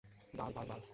[0.33, 0.81] বাল বাল বাল।